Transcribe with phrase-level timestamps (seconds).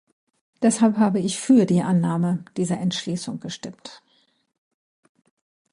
[0.63, 4.01] Deshalb habe ich für die Annahme dieser Entschließung gestimmt.